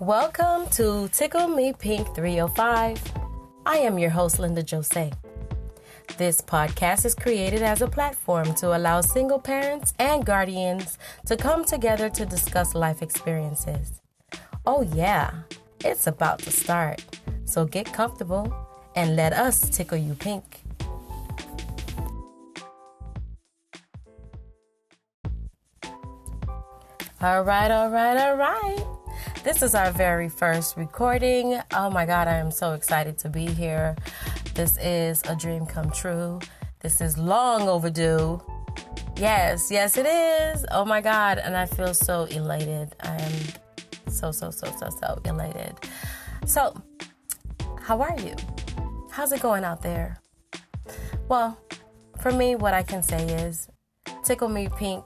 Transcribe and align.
Welcome 0.00 0.68
to 0.72 1.08
Tickle 1.08 1.48
Me 1.48 1.72
Pink 1.72 2.14
305. 2.14 3.02
I 3.64 3.78
am 3.78 3.98
your 3.98 4.10
host, 4.10 4.38
Linda 4.38 4.62
Jose. 4.70 5.10
This 6.18 6.42
podcast 6.42 7.06
is 7.06 7.14
created 7.14 7.62
as 7.62 7.80
a 7.80 7.86
platform 7.86 8.52
to 8.56 8.76
allow 8.76 9.00
single 9.00 9.38
parents 9.38 9.94
and 9.98 10.26
guardians 10.26 10.98
to 11.24 11.34
come 11.34 11.64
together 11.64 12.10
to 12.10 12.26
discuss 12.26 12.74
life 12.74 13.00
experiences. 13.00 14.02
Oh, 14.66 14.82
yeah, 14.82 15.30
it's 15.82 16.06
about 16.06 16.40
to 16.40 16.50
start. 16.50 17.02
So 17.46 17.64
get 17.64 17.90
comfortable 17.90 18.54
and 18.96 19.16
let 19.16 19.32
us 19.32 19.70
tickle 19.70 19.96
you 19.96 20.12
pink. 20.12 20.60
All 27.22 27.42
right, 27.44 27.70
all 27.70 27.88
right, 27.88 28.16
all 28.18 28.36
right. 28.36 28.95
This 29.46 29.62
is 29.62 29.76
our 29.76 29.92
very 29.92 30.28
first 30.28 30.76
recording. 30.76 31.60
Oh 31.72 31.88
my 31.88 32.04
God, 32.04 32.26
I 32.26 32.38
am 32.38 32.50
so 32.50 32.72
excited 32.72 33.16
to 33.18 33.28
be 33.28 33.46
here. 33.46 33.94
This 34.54 34.76
is 34.78 35.22
a 35.28 35.36
dream 35.36 35.66
come 35.66 35.88
true. 35.92 36.40
This 36.80 37.00
is 37.00 37.16
long 37.16 37.68
overdue. 37.68 38.42
Yes, 39.16 39.70
yes, 39.70 39.96
it 39.96 40.04
is. 40.04 40.66
Oh 40.72 40.84
my 40.84 41.00
God. 41.00 41.38
And 41.38 41.56
I 41.56 41.66
feel 41.66 41.94
so 41.94 42.24
elated. 42.24 42.96
I 42.98 43.18
am 43.18 43.32
so, 44.08 44.32
so, 44.32 44.50
so, 44.50 44.66
so, 44.80 44.88
so 44.90 45.20
elated. 45.24 45.76
So, 46.44 46.74
how 47.80 48.02
are 48.02 48.18
you? 48.18 48.34
How's 49.12 49.30
it 49.30 49.42
going 49.42 49.62
out 49.62 49.80
there? 49.80 50.20
Well, 51.28 51.56
for 52.20 52.32
me, 52.32 52.56
what 52.56 52.74
I 52.74 52.82
can 52.82 53.00
say 53.00 53.24
is 53.44 53.68
Tickle 54.24 54.48
Me 54.48 54.68
Pink 54.76 55.04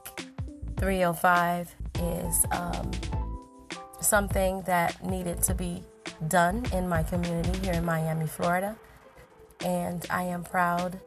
305 0.78 1.74
is 1.98 2.46
um, 2.52 2.90
something 4.00 4.62
that 4.62 5.04
needed 5.04 5.42
to 5.44 5.54
be 5.54 5.82
done 6.28 6.64
in 6.72 6.88
my 6.88 7.02
community 7.02 7.58
here 7.60 7.74
in 7.74 7.84
Miami, 7.84 8.26
Florida. 8.26 8.76
And 9.64 10.06
I 10.10 10.24
am 10.24 10.42
proud 10.42 10.98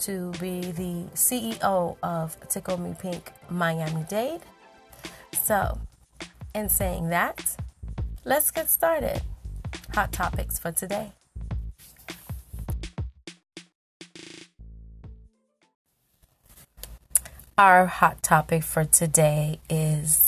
to 0.00 0.30
be 0.40 0.60
the 0.72 1.04
CEO 1.14 1.96
of 2.02 2.36
Tickle 2.48 2.78
Me 2.78 2.94
Pink 2.98 3.32
Miami 3.50 4.04
Dade. 4.08 4.42
So, 5.42 5.78
in 6.54 6.68
saying 6.68 7.08
that, 7.08 7.56
let's 8.24 8.50
get 8.50 8.70
started. 8.70 9.22
Hot 9.94 10.12
topics 10.12 10.58
for 10.58 10.70
today. 10.70 11.12
Our 17.56 17.86
hot 17.86 18.22
topic 18.22 18.62
for 18.62 18.84
today 18.84 19.58
is 19.68 20.27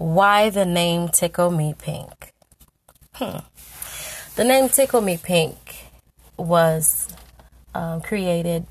why 0.00 0.48
the 0.48 0.64
name 0.64 1.10
Tickle 1.10 1.50
Me 1.50 1.74
Pink. 1.76 2.32
Hmm. 3.12 3.40
The 4.34 4.44
name 4.44 4.70
Tickle 4.70 5.02
Me 5.02 5.18
Pink 5.18 5.58
was 6.38 7.06
um, 7.74 8.00
created 8.00 8.64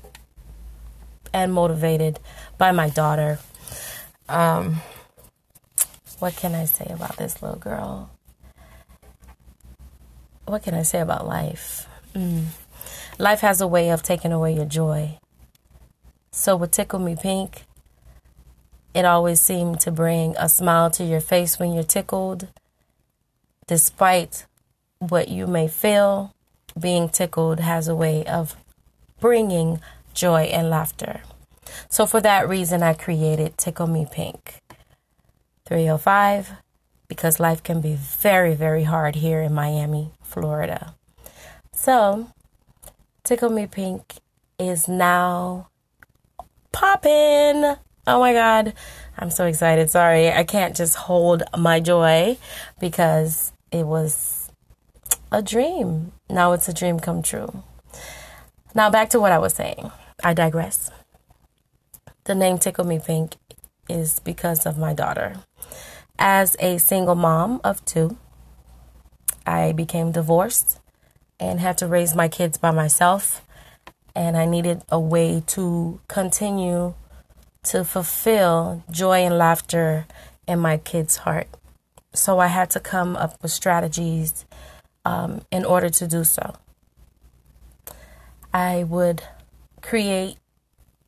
and 1.32 1.52
motivated 1.52 2.18
by 2.58 2.72
my 2.72 2.88
daughter. 2.88 3.38
Um, 4.28 4.80
what 6.18 6.34
can 6.34 6.56
I 6.56 6.64
say 6.64 6.86
about 6.90 7.16
this 7.16 7.40
little 7.40 7.60
girl? 7.60 8.10
What 10.46 10.64
can 10.64 10.74
I 10.74 10.82
say 10.82 10.98
about 10.98 11.28
life? 11.28 11.86
Mm. 12.12 12.46
Life 13.20 13.40
has 13.42 13.60
a 13.60 13.68
way 13.68 13.90
of 13.90 14.02
taking 14.02 14.32
away 14.32 14.56
your 14.56 14.64
joy. 14.64 15.20
So 16.32 16.56
with 16.56 16.72
Tickle 16.72 16.98
Me 16.98 17.14
Pink, 17.14 17.66
it 18.94 19.04
always 19.04 19.40
seemed 19.40 19.80
to 19.80 19.90
bring 19.90 20.34
a 20.38 20.48
smile 20.48 20.90
to 20.90 21.04
your 21.04 21.20
face 21.20 21.58
when 21.58 21.72
you're 21.72 21.82
tickled. 21.82 22.48
Despite 23.66 24.46
what 24.98 25.28
you 25.28 25.46
may 25.46 25.68
feel, 25.68 26.34
being 26.78 27.08
tickled 27.08 27.60
has 27.60 27.88
a 27.88 27.94
way 27.94 28.24
of 28.26 28.56
bringing 29.20 29.80
joy 30.12 30.42
and 30.42 30.70
laughter. 30.70 31.22
So, 31.88 32.04
for 32.06 32.20
that 32.20 32.48
reason, 32.48 32.82
I 32.82 32.94
created 32.94 33.56
Tickle 33.56 33.86
Me 33.86 34.06
Pink 34.10 34.60
305 35.66 36.52
because 37.06 37.38
life 37.40 37.62
can 37.62 37.80
be 37.80 37.94
very, 37.94 38.54
very 38.54 38.84
hard 38.84 39.16
here 39.16 39.40
in 39.40 39.54
Miami, 39.54 40.10
Florida. 40.22 40.94
So, 41.72 42.28
Tickle 43.22 43.50
Me 43.50 43.66
Pink 43.66 44.16
is 44.58 44.88
now 44.88 45.68
popping. 46.72 47.76
Oh 48.10 48.18
my 48.18 48.32
God. 48.32 48.74
I'm 49.16 49.30
so 49.30 49.46
excited. 49.46 49.88
Sorry. 49.88 50.32
I 50.32 50.42
can't 50.42 50.74
just 50.74 50.96
hold 50.96 51.44
my 51.56 51.78
joy 51.78 52.38
because 52.80 53.52
it 53.70 53.86
was 53.86 54.50
a 55.30 55.40
dream. 55.40 56.10
Now 56.28 56.50
it's 56.50 56.68
a 56.68 56.74
dream 56.74 56.98
come 56.98 57.22
true. 57.22 57.62
Now 58.74 58.90
back 58.90 59.10
to 59.10 59.20
what 59.20 59.30
I 59.30 59.38
was 59.38 59.54
saying. 59.54 59.92
I 60.24 60.34
digress. 60.34 60.90
The 62.24 62.34
name 62.34 62.58
Tickle 62.58 62.84
Me 62.84 62.98
Pink 62.98 63.36
is 63.88 64.18
because 64.18 64.66
of 64.66 64.76
my 64.76 64.92
daughter. 64.92 65.36
As 66.18 66.56
a 66.58 66.78
single 66.78 67.14
mom 67.14 67.60
of 67.62 67.84
two, 67.84 68.16
I 69.46 69.70
became 69.70 70.10
divorced 70.10 70.80
and 71.38 71.60
had 71.60 71.78
to 71.78 71.86
raise 71.86 72.16
my 72.16 72.26
kids 72.26 72.58
by 72.58 72.72
myself. 72.72 73.46
And 74.16 74.36
I 74.36 74.46
needed 74.46 74.82
a 74.88 74.98
way 74.98 75.44
to 75.46 76.00
continue 76.08 76.94
to 77.62 77.84
fulfill 77.84 78.82
joy 78.90 79.20
and 79.20 79.36
laughter 79.36 80.06
in 80.46 80.58
my 80.58 80.78
kids' 80.78 81.18
heart. 81.18 81.48
So 82.12 82.38
I 82.38 82.48
had 82.48 82.70
to 82.70 82.80
come 82.80 83.16
up 83.16 83.40
with 83.42 83.52
strategies 83.52 84.44
um, 85.04 85.42
in 85.50 85.64
order 85.64 85.88
to 85.90 86.06
do 86.06 86.24
so. 86.24 86.54
I 88.52 88.84
would 88.84 89.22
create 89.80 90.36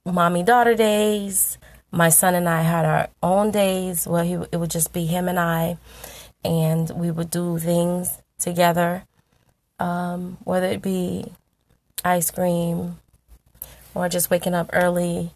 mommy 0.04 0.42
daughter 0.42 0.74
days. 0.74 1.58
My 1.90 2.08
son 2.08 2.34
and 2.34 2.48
I 2.48 2.62
had 2.62 2.84
our 2.84 3.08
own 3.22 3.50
days 3.50 4.06
where 4.06 4.24
he, 4.24 4.34
it 4.52 4.56
would 4.56 4.70
just 4.70 4.92
be 4.92 5.06
him 5.06 5.28
and 5.28 5.38
I, 5.38 5.76
and 6.44 6.88
we 6.90 7.10
would 7.10 7.30
do 7.30 7.58
things 7.58 8.22
together, 8.38 9.04
um, 9.78 10.38
whether 10.44 10.66
it 10.66 10.82
be 10.82 11.32
ice 12.04 12.30
cream 12.30 12.98
or 13.94 14.08
just 14.08 14.30
waking 14.30 14.54
up 14.54 14.70
early 14.72 15.32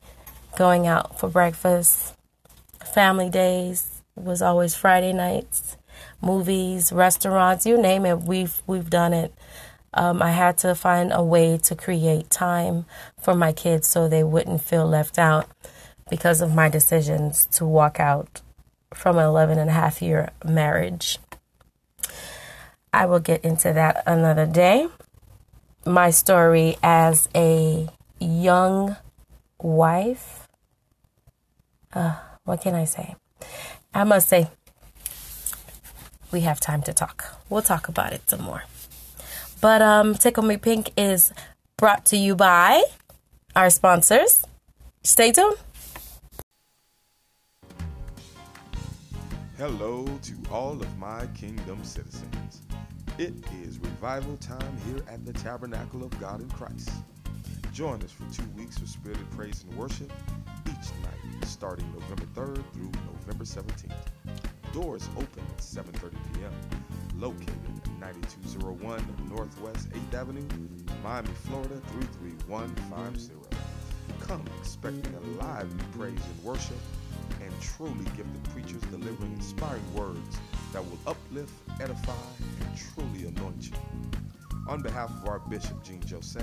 going 0.56 0.86
out 0.86 1.18
for 1.18 1.28
breakfast. 1.28 2.14
Family 2.94 3.30
days 3.30 4.02
was 4.16 4.42
always 4.42 4.74
Friday 4.74 5.12
nights. 5.12 5.76
Movies, 6.20 6.92
restaurants, 6.92 7.66
you 7.66 7.80
name 7.80 8.04
it, 8.06 8.22
we've 8.22 8.62
we've 8.66 8.90
done 8.90 9.12
it. 9.12 9.32
Um, 9.94 10.22
I 10.22 10.32
had 10.32 10.58
to 10.58 10.74
find 10.74 11.12
a 11.12 11.22
way 11.22 11.58
to 11.58 11.74
create 11.74 12.30
time 12.30 12.84
for 13.18 13.34
my 13.34 13.52
kids 13.52 13.86
so 13.86 14.08
they 14.08 14.24
wouldn't 14.24 14.62
feel 14.62 14.86
left 14.86 15.18
out 15.18 15.48
because 16.10 16.40
of 16.40 16.54
my 16.54 16.68
decisions 16.68 17.46
to 17.52 17.64
walk 17.64 17.98
out 17.98 18.42
from 18.92 19.18
an 19.18 19.24
11 19.24 19.58
and 19.58 19.70
a 19.70 19.72
half 19.72 20.02
year 20.02 20.30
marriage. 20.44 21.18
I 22.92 23.06
will 23.06 23.20
get 23.20 23.44
into 23.44 23.72
that 23.72 24.02
another 24.06 24.46
day. 24.46 24.88
My 25.84 26.10
story 26.10 26.76
as 26.82 27.28
a 27.34 27.88
young 28.18 28.96
wife 29.58 30.35
uh, 31.96 32.14
what 32.44 32.60
can 32.60 32.74
I 32.74 32.84
say? 32.84 33.16
I 33.94 34.04
must 34.04 34.28
say, 34.28 34.48
we 36.30 36.40
have 36.42 36.60
time 36.60 36.82
to 36.82 36.92
talk. 36.92 37.24
We'll 37.48 37.62
talk 37.62 37.88
about 37.88 38.12
it 38.12 38.28
some 38.28 38.42
more. 38.42 38.64
But 39.60 39.80
um, 39.80 40.14
Tickle 40.14 40.44
Me 40.44 40.58
Pink 40.58 40.92
is 40.96 41.32
brought 41.78 42.04
to 42.06 42.16
you 42.16 42.36
by 42.36 42.84
our 43.54 43.70
sponsors. 43.70 44.44
Stay 45.02 45.32
tuned. 45.32 45.56
Hello 49.56 50.04
to 50.22 50.34
all 50.52 50.72
of 50.72 50.98
my 50.98 51.26
kingdom 51.28 51.82
citizens. 51.82 52.60
It 53.16 53.32
is 53.64 53.78
revival 53.78 54.36
time 54.36 54.76
here 54.86 55.02
at 55.08 55.24
the 55.24 55.32
Tabernacle 55.32 56.04
of 56.04 56.20
God 56.20 56.42
in 56.42 56.50
Christ. 56.50 56.90
Join 57.76 58.02
us 58.02 58.10
for 58.10 58.24
two 58.32 58.48
weeks 58.56 58.78
of 58.78 58.88
spirited 58.88 59.30
praise 59.32 59.62
and 59.68 59.76
worship 59.76 60.10
each 60.66 60.88
night 61.02 61.44
starting 61.44 61.84
November 61.92 62.24
3rd 62.34 62.64
through 62.72 62.90
November 63.12 63.44
17th. 63.44 63.92
Doors 64.72 65.06
open 65.14 65.44
at 65.50 65.58
7.30 65.58 66.12
p.m. 66.32 66.52
Located 67.20 67.50
at 67.84 68.00
9201 68.00 69.04
Northwest 69.28 69.90
8th 69.90 70.14
Avenue, 70.14 70.48
Miami, 71.04 71.28
Florida 71.44 71.78
33150. 71.88 73.34
Come 74.26 74.42
expecting 74.58 75.14
a 75.14 75.42
lively 75.44 75.84
praise 75.98 76.12
and 76.12 76.44
worship 76.44 76.78
and 77.42 77.52
truly 77.60 78.06
give 78.16 78.26
the 78.32 78.50
preachers 78.52 78.80
delivering 78.90 79.34
inspiring 79.34 79.84
words 79.94 80.38
that 80.72 80.82
will 80.82 80.98
uplift, 81.06 81.52
edify, 81.78 82.14
and 82.40 82.78
truly 82.94 83.28
anoint 83.28 83.64
you. 83.64 83.76
On 84.68 84.82
behalf 84.82 85.10
of 85.10 85.28
our 85.28 85.38
Bishop 85.38 85.82
Jean 85.84 86.02
Jose, 86.10 86.42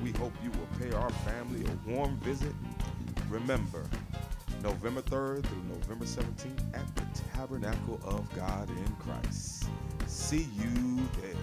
we 0.00 0.12
hope 0.12 0.32
you 0.42 0.50
will 0.52 0.68
pay 0.78 0.94
our 0.94 1.10
family 1.10 1.64
a 1.66 1.90
warm 1.90 2.16
visit. 2.18 2.52
Remember, 3.28 3.84
November 4.62 5.02
3rd 5.02 5.44
through 5.44 5.64
November 5.64 6.04
17th 6.04 6.74
at 6.74 6.86
the 6.94 7.02
Tabernacle 7.34 8.00
of 8.04 8.32
God 8.36 8.70
in 8.70 8.96
Christ. 9.00 9.64
See 10.06 10.46
you 10.56 11.08
there. 11.20 11.34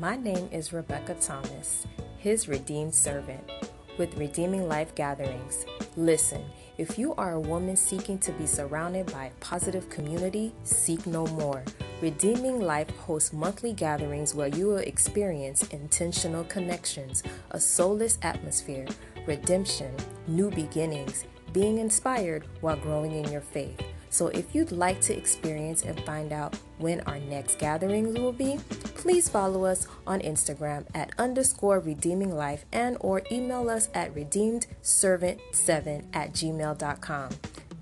My 0.00 0.16
name 0.16 0.48
is 0.50 0.72
Rebecca 0.72 1.14
Thomas, 1.20 1.86
his 2.16 2.48
redeemed 2.48 2.94
servant, 2.94 3.50
with 3.98 4.16
Redeeming 4.16 4.66
Life 4.66 4.94
Gatherings. 4.94 5.66
Listen, 5.96 6.42
if 6.76 6.98
you 6.98 7.14
are 7.14 7.32
a 7.32 7.40
woman 7.40 7.76
seeking 7.76 8.18
to 8.18 8.32
be 8.32 8.46
surrounded 8.46 9.12
by 9.12 9.26
a 9.26 9.30
positive 9.40 9.88
community, 9.88 10.52
seek 10.64 11.06
no 11.06 11.26
more. 11.28 11.62
Redeeming 12.00 12.60
Life 12.60 12.90
hosts 12.90 13.32
monthly 13.32 13.72
gatherings 13.72 14.34
where 14.34 14.48
you 14.48 14.66
will 14.66 14.78
experience 14.78 15.68
intentional 15.68 16.42
connections, 16.44 17.22
a 17.52 17.60
soulless 17.60 18.18
atmosphere, 18.22 18.86
redemption, 19.26 19.94
new 20.26 20.50
beginnings, 20.50 21.24
being 21.52 21.78
inspired 21.78 22.44
while 22.60 22.76
growing 22.76 23.12
in 23.12 23.30
your 23.30 23.40
faith. 23.40 23.80
So 24.14 24.28
if 24.28 24.54
you'd 24.54 24.70
like 24.70 25.00
to 25.00 25.16
experience 25.16 25.82
and 25.82 25.98
find 26.04 26.32
out 26.32 26.56
when 26.78 27.00
our 27.00 27.18
next 27.18 27.58
gatherings 27.58 28.16
will 28.16 28.30
be, 28.30 28.60
please 28.94 29.28
follow 29.28 29.64
us 29.64 29.88
on 30.06 30.20
Instagram 30.20 30.86
at 30.94 31.10
underscore 31.18 31.80
redeeming 31.80 32.32
life 32.32 32.64
and 32.70 32.96
or 33.00 33.22
email 33.32 33.68
us 33.68 33.88
at 33.92 34.14
redeemedservant7 34.14 36.04
at 36.12 36.32
gmail.com. 36.32 37.30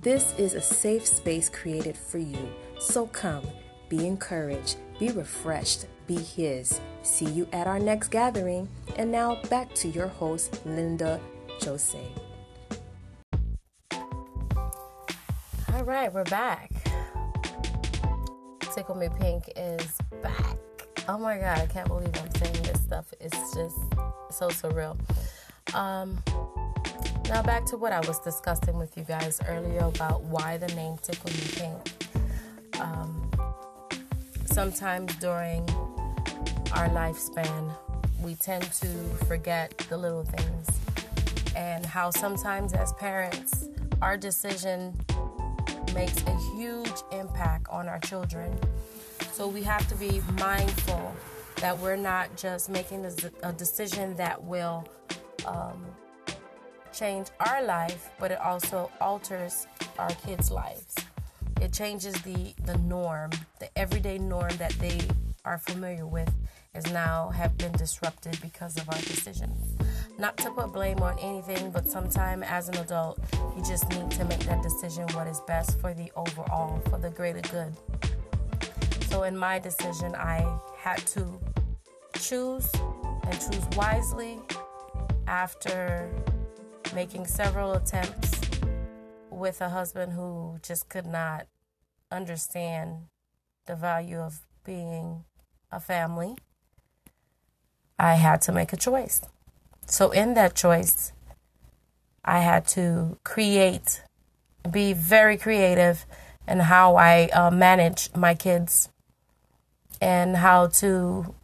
This 0.01 0.35
is 0.39 0.55
a 0.55 0.63
safe 0.63 1.07
space 1.07 1.51
created 1.51 1.99
for 1.99 2.17
you. 2.17 2.49
So 2.79 3.09
come, 3.09 3.47
be 3.91 4.07
encouraged, 4.07 4.79
be 4.99 5.11
refreshed, 5.11 5.85
be 6.07 6.17
His. 6.17 6.81
See 7.03 7.27
you 7.27 7.47
at 7.53 7.67
our 7.67 7.79
next 7.79 8.09
gathering. 8.09 8.71
And 8.97 9.13
now 9.13 9.43
back 9.51 9.75
to 9.75 9.89
your 9.89 10.09
host, 10.09 10.65
Linda 10.65 11.21
Jose. 11.61 12.32
All 15.83 15.89
right, 15.89 16.15
we're 16.15 16.23
back. 16.23 16.71
Tickle 18.73 18.95
Me 18.95 19.09
Pink 19.19 19.51
is 19.57 19.99
back. 20.23 20.57
Oh 21.09 21.19
my 21.19 21.37
God, 21.37 21.59
I 21.59 21.67
can't 21.67 21.89
believe 21.89 22.17
I'm 22.23 22.31
saying 22.37 22.63
this 22.63 22.81
stuff. 22.83 23.13
It's 23.21 23.37
just 23.53 23.77
so 24.31 24.47
surreal. 24.47 24.97
Um, 25.75 26.23
now 27.29 27.43
back 27.43 27.67
to 27.67 27.77
what 27.77 27.93
I 27.93 27.99
was 28.07 28.21
discussing 28.21 28.79
with 28.79 28.97
you 28.97 29.03
guys 29.03 29.41
earlier 29.49 29.81
about 29.81 30.23
why 30.23 30.57
the 30.57 30.69
name 30.69 30.99
Tickle 31.03 31.33
Me 31.33 31.41
Pink. 31.57 32.81
Um, 32.81 33.29
sometimes 34.45 35.13
during 35.17 35.69
our 36.75 36.89
lifespan, 36.91 37.75
we 38.21 38.37
tend 38.37 38.63
to 38.75 38.87
forget 39.27 39.77
the 39.89 39.97
little 39.97 40.23
things 40.23 40.69
and 41.57 41.85
how 41.85 42.11
sometimes 42.11 42.73
as 42.73 42.93
parents, 42.93 43.69
our 44.01 44.17
decision 44.17 44.97
makes 45.95 46.23
a 46.25 46.37
huge 46.57 46.93
impact 47.13 47.67
on 47.69 47.89
our 47.89 47.99
children. 48.01 48.59
So 49.33 49.49
we 49.49 49.63
have 49.63 49.87
to 49.89 49.95
be 49.95 50.21
mindful 50.39 51.15
that 51.57 51.79
we're 51.79 51.97
not 51.97 52.37
just 52.37 52.71
making 52.71 53.07
a 53.43 53.53
decision 53.53 54.17
that 54.17 54.43
will 54.43 54.85
um, 55.47 55.85
change 56.93 57.29
our 57.41 57.63
life, 57.63 58.11
but 58.19 58.31
it 58.31 58.41
also 58.41 58.91
alters 59.01 59.67
our 59.99 60.11
kids' 60.27 60.51
lives. 60.51 60.95
It 61.61 61.73
changes 61.73 62.15
the, 62.23 62.55
the 62.65 62.77
norm, 62.79 63.31
the 63.61 63.77
everyday 63.79 64.19
norm 64.19 64.51
that 64.59 64.73
they 64.81 65.01
are 65.45 65.59
familiar 65.59 66.07
with 66.07 66.33
is 66.75 66.91
now 66.93 67.29
have 67.31 67.57
been 67.59 67.73
disrupted 67.73 68.41
because 68.41 68.77
of 68.77 68.89
our 68.89 68.99
decisions. 68.99 69.77
Not 70.19 70.37
to 70.39 70.51
put 70.51 70.73
blame 70.73 70.99
on 71.01 71.19
anything, 71.19 71.71
but 71.71 71.91
sometime 71.91 72.43
as 72.43 72.69
an 72.69 72.77
adult, 72.77 73.19
you 73.57 73.65
just 73.65 73.89
need 73.91 74.11
to 74.13 74.25
make 74.25 74.41
that 74.41 74.63
decision 74.63 75.09
what 75.15 75.27
is 75.27 75.41
best 75.47 75.81
for 75.81 75.95
the 75.95 76.13
overall, 76.15 76.81
for 76.91 76.99
the 76.99 77.11
greater 77.11 77.41
good. 77.51 77.75
So 79.11 79.25
in 79.25 79.37
my 79.37 79.59
decision, 79.59 80.15
I 80.15 80.47
had 80.77 80.99
to 81.09 81.41
choose 82.19 82.71
and 82.75 83.33
choose 83.33 83.67
wisely 83.77 84.39
after 85.27 86.11
making 86.95 87.27
several 87.27 87.73
attempts 87.73 88.41
with 89.31 89.61
a 89.61 89.71
husband 89.71 90.13
who 90.13 90.59
just 90.63 90.89
could 90.89 91.07
not 91.07 91.47
understand 92.11 93.07
the 93.67 93.75
value 93.75 94.19
of 94.19 94.41
being 94.65 95.25
a 95.71 95.81
family. 95.81 96.37
I 97.99 98.15
had 98.15 98.43
to 98.43 98.53
make 98.53 98.73
a 98.73 98.77
choice. 98.77 99.23
So, 99.87 100.11
in 100.11 100.35
that 100.35 100.55
choice, 100.55 101.13
I 102.25 102.41
had 102.41 102.67
to 102.69 103.19
create, 103.25 104.03
be 104.71 104.93
very 104.93 105.37
creative 105.37 106.07
in 106.47 106.61
how 106.61 106.97
I 106.97 107.29
uh, 107.33 107.51
manage 107.51 108.11
my 108.15 108.35
kids 108.35 108.89
and 110.01 110.37
how 110.37 110.69
to 110.69 111.35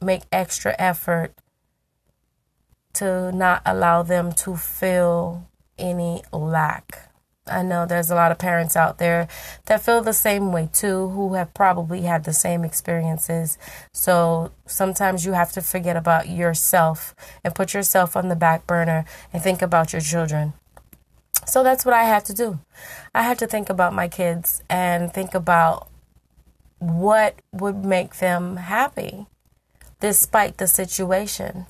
make 0.00 0.22
extra 0.32 0.74
effort 0.78 1.34
to 2.94 3.32
not 3.32 3.62
allow 3.64 4.02
them 4.02 4.32
to 4.32 4.56
feel 4.56 5.48
any 5.78 6.22
lack. 6.32 7.07
I 7.48 7.62
know 7.62 7.86
there's 7.86 8.10
a 8.10 8.14
lot 8.14 8.32
of 8.32 8.38
parents 8.38 8.76
out 8.76 8.98
there 8.98 9.28
that 9.66 9.82
feel 9.82 10.02
the 10.02 10.12
same 10.12 10.52
way 10.52 10.68
too, 10.72 11.08
who 11.08 11.34
have 11.34 11.54
probably 11.54 12.02
had 12.02 12.24
the 12.24 12.32
same 12.32 12.64
experiences. 12.64 13.58
So 13.92 14.52
sometimes 14.66 15.24
you 15.24 15.32
have 15.32 15.52
to 15.52 15.60
forget 15.60 15.96
about 15.96 16.28
yourself 16.28 17.14
and 17.42 17.54
put 17.54 17.74
yourself 17.74 18.16
on 18.16 18.28
the 18.28 18.36
back 18.36 18.66
burner 18.66 19.04
and 19.32 19.42
think 19.42 19.62
about 19.62 19.92
your 19.92 20.02
children. 20.02 20.52
So 21.46 21.62
that's 21.62 21.84
what 21.84 21.94
I 21.94 22.04
had 22.04 22.24
to 22.26 22.34
do. 22.34 22.58
I 23.14 23.22
had 23.22 23.38
to 23.38 23.46
think 23.46 23.70
about 23.70 23.94
my 23.94 24.08
kids 24.08 24.62
and 24.68 25.12
think 25.12 25.34
about 25.34 25.88
what 26.78 27.40
would 27.52 27.84
make 27.84 28.16
them 28.16 28.56
happy 28.56 29.26
despite 30.00 30.58
the 30.58 30.66
situation. 30.66 31.66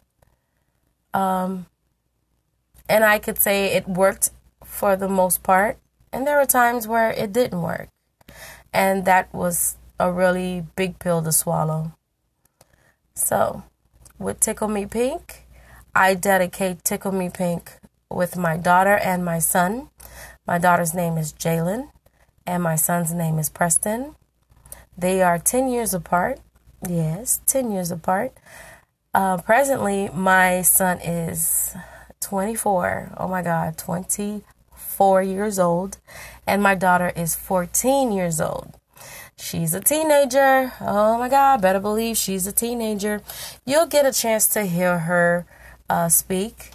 Um, 1.14 1.66
and 2.88 3.04
I 3.04 3.18
could 3.18 3.38
say 3.38 3.66
it 3.66 3.88
worked 3.88 4.30
for 4.78 4.94
the 4.94 5.08
most 5.08 5.42
part. 5.42 5.76
And 6.12 6.24
there 6.26 6.36
were 6.38 6.46
times 6.46 6.86
where 6.86 7.10
it 7.10 7.32
didn't 7.32 7.60
work. 7.60 7.88
And 8.72 9.04
that 9.04 9.34
was 9.34 9.76
a 9.98 10.12
really 10.12 10.64
big 10.76 11.00
pill 11.00 11.20
to 11.22 11.32
swallow. 11.32 11.92
So, 13.14 13.64
with 14.18 14.38
Tickle 14.38 14.68
Me 14.68 14.86
Pink, 14.86 15.46
I 15.94 16.14
dedicate 16.14 16.84
Tickle 16.84 17.10
Me 17.10 17.28
Pink 17.28 17.72
with 18.08 18.36
my 18.36 18.56
daughter 18.56 18.96
and 18.96 19.24
my 19.24 19.40
son. 19.40 19.90
My 20.46 20.58
daughter's 20.58 20.94
name 20.94 21.18
is 21.18 21.32
Jalen, 21.32 21.90
and 22.46 22.62
my 22.62 22.76
son's 22.76 23.12
name 23.12 23.38
is 23.38 23.50
Preston. 23.50 24.14
They 24.96 25.22
are 25.22 25.38
10 25.38 25.68
years 25.68 25.92
apart. 25.92 26.38
Yes, 26.88 27.40
10 27.46 27.72
years 27.72 27.90
apart. 27.90 28.32
Uh, 29.12 29.38
presently, 29.38 30.08
my 30.14 30.62
son 30.62 31.00
is 31.00 31.74
24. 32.20 33.14
Oh 33.16 33.26
my 33.26 33.42
God, 33.42 33.76
20 33.76 34.44
four 34.98 35.22
years 35.22 35.60
old, 35.60 35.96
and 36.44 36.60
my 36.60 36.74
daughter 36.74 37.12
is 37.14 37.36
14 37.36 38.10
years 38.10 38.40
old. 38.40 38.74
She's 39.36 39.72
a 39.72 39.80
teenager. 39.80 40.72
Oh 40.80 41.16
my 41.16 41.28
God, 41.28 41.62
better 41.62 41.78
believe 41.78 42.16
she's 42.16 42.48
a 42.48 42.52
teenager. 42.52 43.22
You'll 43.64 43.86
get 43.86 44.04
a 44.04 44.12
chance 44.12 44.48
to 44.48 44.64
hear 44.64 44.98
her 44.98 45.46
uh, 45.88 46.08
speak 46.08 46.72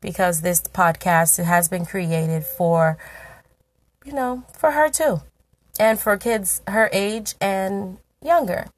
because 0.00 0.40
this 0.40 0.62
podcast 0.62 1.42
has 1.44 1.68
been 1.68 1.84
created 1.84 2.44
for, 2.44 2.96
you 4.06 4.14
know, 4.14 4.44
for 4.58 4.70
her 4.70 4.88
too, 4.88 5.20
and 5.78 6.00
for 6.00 6.16
kids 6.16 6.62
her 6.66 6.88
age 6.94 7.34
and 7.42 7.98
younger. 8.22 8.68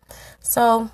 So 0.40 0.90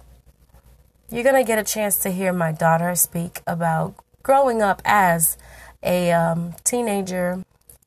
you're 1.11 1.25
going 1.25 1.43
to 1.43 1.49
get 1.49 1.59
a 1.59 1.64
chance 1.64 1.97
to 2.00 2.11
hear 2.11 2.35
my 2.35 2.52
daughter 2.52 2.95
speak 2.97 3.41
about 3.47 3.95
growing 4.23 4.61
up 4.61 4.83
as 4.85 5.38
a 5.83 6.12
um, 6.12 6.55
teenager 6.64 7.43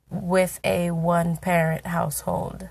with 0.09 0.59
a 0.63 0.91
one 0.91 1.37
parent 1.37 1.87
household. 1.87 2.69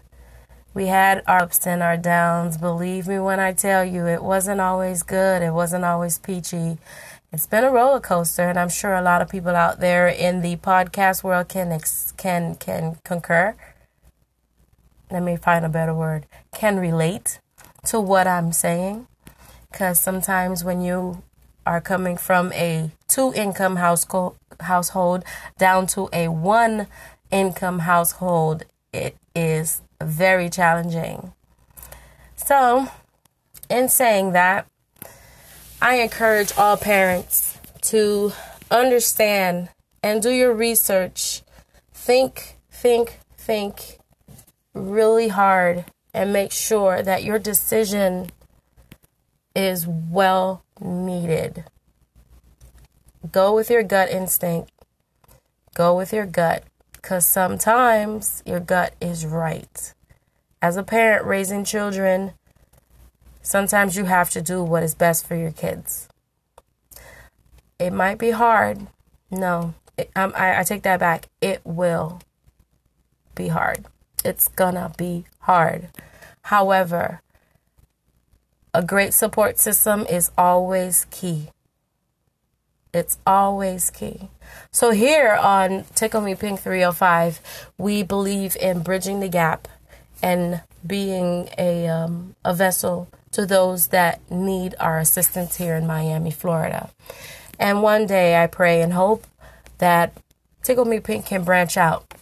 We 0.72 0.86
had 0.86 1.22
our 1.26 1.42
ups 1.42 1.66
and 1.66 1.82
our 1.82 1.96
downs. 1.96 2.58
Believe 2.58 3.06
me 3.06 3.20
when 3.20 3.38
I 3.38 3.52
tell 3.52 3.84
you, 3.84 4.06
it 4.06 4.22
wasn't 4.22 4.60
always 4.60 5.04
good. 5.04 5.40
It 5.40 5.52
wasn't 5.52 5.84
always 5.84 6.18
peachy. 6.18 6.78
It's 7.32 7.46
been 7.46 7.64
a 7.64 7.70
roller 7.70 8.00
coaster, 8.00 8.42
and 8.42 8.58
I'm 8.58 8.68
sure 8.68 8.94
a 8.94 9.02
lot 9.02 9.22
of 9.22 9.28
people 9.28 9.56
out 9.56 9.80
there 9.80 10.08
in 10.08 10.40
the 10.40 10.56
podcast 10.56 11.22
world 11.22 11.48
can 11.48 11.78
can 12.16 12.56
can 12.56 12.98
concur. 13.04 13.54
Let 15.10 15.22
me 15.22 15.36
find 15.36 15.64
a 15.64 15.68
better 15.68 15.94
word. 15.94 16.26
Can 16.52 16.78
relate 16.78 17.40
to 17.86 18.00
what 18.00 18.26
I'm 18.26 18.52
saying, 18.52 19.06
because 19.70 20.00
sometimes 20.00 20.64
when 20.64 20.80
you 20.80 21.22
are 21.66 21.80
coming 21.80 22.16
from 22.16 22.52
a 22.52 22.90
two 23.08 23.32
income 23.34 23.76
household 23.76 24.36
household 24.60 25.24
down 25.58 25.86
to 25.88 26.08
a 26.12 26.28
one 26.28 26.86
income 27.34 27.80
household, 27.80 28.62
it 28.92 29.16
is 29.34 29.82
very 30.00 30.48
challenging. 30.48 31.32
So, 32.36 32.88
in 33.68 33.88
saying 33.88 34.32
that, 34.32 34.66
I 35.82 35.96
encourage 35.96 36.52
all 36.56 36.76
parents 36.76 37.58
to 37.82 38.32
understand 38.70 39.68
and 40.02 40.22
do 40.22 40.30
your 40.30 40.54
research. 40.54 41.42
Think, 41.92 42.56
think, 42.70 43.18
think 43.36 43.98
really 44.72 45.28
hard 45.28 45.86
and 46.12 46.32
make 46.32 46.52
sure 46.52 47.02
that 47.02 47.24
your 47.24 47.40
decision 47.40 48.30
is 49.56 49.88
well 49.88 50.64
needed. 50.80 51.64
Go 53.32 53.54
with 53.54 53.70
your 53.70 53.82
gut 53.82 54.10
instinct. 54.10 54.70
Go 55.74 55.96
with 55.96 56.12
your 56.12 56.26
gut 56.26 56.62
because 57.04 57.26
sometimes 57.26 58.42
your 58.46 58.60
gut 58.60 58.94
is 58.98 59.26
right. 59.26 59.92
As 60.62 60.78
a 60.78 60.82
parent 60.82 61.26
raising 61.26 61.62
children, 61.62 62.32
sometimes 63.42 63.94
you 63.94 64.06
have 64.06 64.30
to 64.30 64.40
do 64.40 64.62
what 64.62 64.82
is 64.82 64.94
best 64.94 65.26
for 65.26 65.36
your 65.36 65.50
kids. 65.50 66.08
It 67.78 67.92
might 67.92 68.16
be 68.16 68.30
hard. 68.30 68.86
No, 69.30 69.74
it, 69.98 70.10
I, 70.16 70.60
I 70.60 70.64
take 70.64 70.82
that 70.84 70.98
back. 70.98 71.26
It 71.42 71.60
will 71.62 72.22
be 73.34 73.48
hard. 73.48 73.84
It's 74.24 74.48
gonna 74.48 74.90
be 74.96 75.26
hard. 75.40 75.90
However, 76.44 77.20
a 78.72 78.82
great 78.82 79.12
support 79.12 79.58
system 79.58 80.06
is 80.08 80.30
always 80.38 81.04
key. 81.10 81.50
It's 82.94 83.18
always 83.26 83.90
key. 83.90 84.28
So, 84.70 84.92
here 84.92 85.34
on 85.34 85.84
Tickle 85.94 86.20
Me 86.20 86.34
Pink 86.34 86.60
305, 86.60 87.70
we 87.76 88.02
believe 88.02 88.56
in 88.56 88.82
bridging 88.82 89.20
the 89.20 89.28
gap 89.28 89.66
and 90.22 90.62
being 90.86 91.48
a, 91.58 91.88
um, 91.88 92.36
a 92.44 92.54
vessel 92.54 93.08
to 93.32 93.44
those 93.44 93.88
that 93.88 94.20
need 94.30 94.74
our 94.78 94.98
assistance 94.98 95.56
here 95.56 95.74
in 95.74 95.86
Miami, 95.86 96.30
Florida. 96.30 96.90
And 97.58 97.82
one 97.82 98.06
day 98.06 98.42
I 98.42 98.46
pray 98.46 98.80
and 98.80 98.92
hope 98.92 99.26
that 99.78 100.16
Tickle 100.62 100.84
Me 100.84 101.00
Pink 101.00 101.26
can 101.26 101.42
branch 101.42 101.76
out 101.76 102.14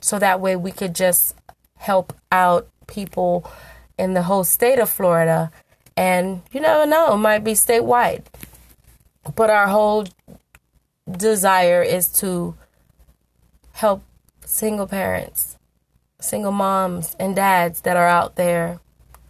so 0.00 0.18
that 0.18 0.40
way 0.40 0.56
we 0.56 0.70
could 0.70 0.94
just 0.94 1.34
help 1.76 2.14
out 2.30 2.68
people 2.86 3.50
in 3.98 4.14
the 4.14 4.22
whole 4.22 4.44
state 4.44 4.78
of 4.78 4.88
Florida. 4.88 5.50
And 5.96 6.42
you 6.52 6.60
never 6.60 6.86
know, 6.86 7.14
it 7.14 7.18
might 7.18 7.44
be 7.44 7.52
statewide. 7.52 8.24
But 9.34 9.50
our 9.50 9.68
whole 9.68 10.06
desire 11.10 11.82
is 11.82 12.08
to 12.20 12.56
help 13.72 14.02
single 14.44 14.86
parents, 14.86 15.56
single 16.20 16.52
moms 16.52 17.16
and 17.18 17.36
dads 17.36 17.82
that 17.82 17.96
are 17.96 18.08
out 18.08 18.36
there, 18.36 18.80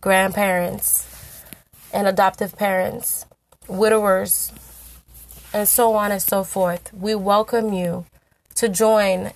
grandparents 0.00 1.06
and 1.92 2.06
adoptive 2.06 2.56
parents, 2.56 3.26
widowers, 3.68 4.52
and 5.52 5.66
so 5.66 5.94
on 5.94 6.12
and 6.12 6.22
so 6.22 6.44
forth. 6.44 6.92
We 6.92 7.14
welcome 7.14 7.72
you 7.72 8.06
to 8.56 8.68
join 8.68 9.32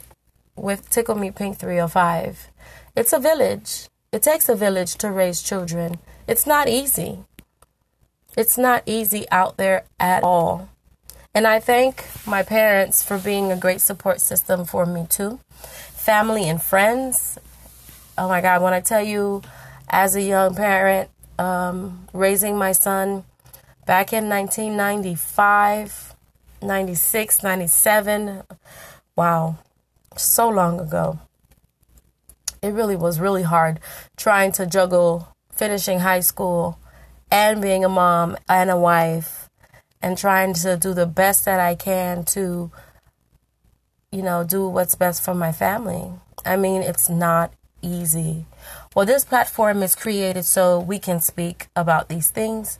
with 0.56 0.88
Tickle 0.90 1.16
Me 1.16 1.30
Pink 1.30 1.58
305. 1.58 2.49
It's 2.96 3.12
a 3.12 3.18
village. 3.18 3.88
It 4.12 4.23
takes 4.23 4.49
a 4.49 4.54
village 4.54 4.94
to 4.96 5.11
raise 5.11 5.42
children. 5.42 5.99
It's 6.28 6.46
not 6.46 6.68
easy. 6.68 7.25
It's 8.37 8.59
not 8.59 8.83
easy 8.87 9.26
out 9.31 9.57
there 9.57 9.85
at 10.00 10.23
all. 10.23 10.69
And 11.35 11.47
I 11.47 11.61
thank 11.61 12.05
my 12.26 12.43
parents 12.43 13.03
for 13.03 13.19
being 13.19 13.50
a 13.50 13.57
great 13.57 13.81
support 13.81 14.21
system 14.21 14.64
for 14.64 14.87
me 14.87 15.07
too. 15.09 15.41
Family 15.50 16.49
and 16.49 16.62
friends. 16.62 17.38
Oh 18.17 18.29
my 18.29 18.41
God, 18.41 18.62
when 18.62 18.73
I 18.73 18.81
tell 18.81 19.03
you, 19.03 19.43
as 19.88 20.14
a 20.17 20.23
young 20.23 20.55
parent, 20.55 21.11
um, 21.38 22.07
raising 22.12 22.57
my 22.57 22.73
son 22.73 23.25
back 23.87 24.12
in 24.12 24.29
1995, 24.29 26.14
96, 26.62 27.43
97, 27.43 28.43
wow, 29.17 29.59
so 30.17 30.49
long 30.49 30.81
ago. 30.81 31.19
It 32.62 32.69
really 32.71 32.97
was 32.97 33.21
really 33.21 33.43
hard 33.43 33.81
trying 34.17 34.53
to 34.53 34.67
juggle 34.67 35.29
finishing 35.53 36.00
high 36.00 36.21
school 36.21 36.79
and 37.35 37.61
being 37.61 37.85
a 37.85 37.88
mom 37.88 38.37
and 38.49 38.71
a 38.71 38.76
wife 38.76 39.50
and 40.00 40.17
trying 40.17 40.55
to 40.55 40.76
do 40.76 40.95
the 40.95 41.05
best 41.05 41.45
that 41.47 41.59
I 41.59 41.75
can 41.75 42.23
to, 42.26 42.71
you 44.12 44.23
know, 44.23 44.45
do 44.45 44.69
what's 44.69 44.95
best 44.95 45.25
for 45.25 45.35
my 45.35 45.50
family. 45.50 46.12
I 46.47 46.55
mean, 46.55 46.83
it's 46.83 47.09
not 47.09 47.53
easy. 47.83 48.47
Well, 48.95 49.05
this 49.05 49.25
platform 49.25 49.83
is 49.83 49.97
created 49.97 50.45
so 50.45 50.79
we 50.79 51.00
can 51.00 51.21
speak 51.21 51.67
about 51.75 52.09
these 52.09 52.31
things 52.31 52.79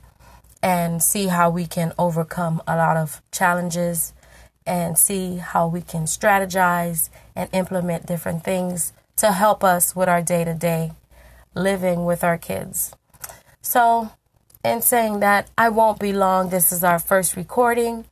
and 0.63 1.03
see 1.03 1.27
how 1.27 1.49
we 1.49 1.65
can 1.65 1.91
overcome 1.99 2.61
a 2.65 2.77
lot 2.77 2.95
of 2.95 3.21
challenges 3.33 4.13
and 4.65 4.97
see 4.97 5.35
how 5.35 5.67
we 5.67 5.81
can 5.81 6.03
strategize 6.03 7.09
and 7.35 7.49
implement 7.51 8.05
different 8.05 8.45
things 8.45 8.93
to 9.17 9.33
help 9.33 9.65
us 9.65 9.97
with 9.97 10.07
our 10.07 10.21
day 10.21 10.45
to 10.45 10.53
day 10.53 10.93
living 11.53 12.05
with 12.05 12.23
our 12.23 12.37
kids. 12.37 12.95
So, 13.61 14.11
in 14.65 14.81
saying 14.81 15.19
that, 15.19 15.49
I 15.57 15.69
won't 15.69 15.99
be 15.99 16.11
long. 16.11 16.49
This 16.49 16.71
is 16.71 16.83
our 16.83 16.99
first 16.99 17.35
recording. 17.35 18.05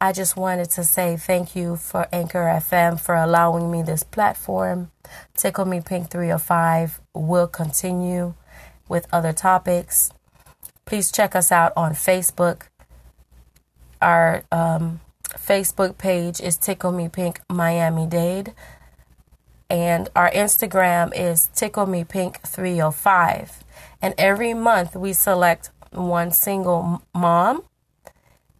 I 0.00 0.12
just 0.12 0.36
wanted 0.36 0.70
to 0.70 0.84
say 0.84 1.16
thank 1.16 1.54
you 1.54 1.76
for 1.76 2.06
Anchor 2.12 2.44
FM 2.44 2.98
for 2.98 3.14
allowing 3.14 3.70
me 3.70 3.82
this 3.82 4.02
platform. 4.02 4.90
Tickle 5.36 5.64
Me 5.64 5.80
Pink 5.80 6.10
305 6.10 7.00
will 7.14 7.46
continue 7.46 8.34
with 8.88 9.06
other 9.12 9.32
topics. 9.32 10.12
Please 10.86 11.12
check 11.12 11.36
us 11.36 11.52
out 11.52 11.72
on 11.76 11.92
Facebook. 11.92 12.68
Our 14.00 14.44
um, 14.50 15.00
Facebook 15.34 15.98
page 15.98 16.40
is 16.40 16.56
Tickle 16.56 16.92
Me 16.92 17.08
Pink 17.08 17.40
Miami 17.50 18.06
Dade. 18.06 18.54
And 19.68 20.08
our 20.16 20.30
Instagram 20.30 21.12
is 21.14 21.50
Tickle 21.54 21.86
Me 21.86 22.04
Pink 22.04 22.40
305. 22.46 23.64
And 24.00 24.14
every 24.16 24.54
month 24.54 24.94
we 24.94 25.12
select 25.12 25.70
one 25.92 26.32
single 26.32 27.02
mom. 27.14 27.64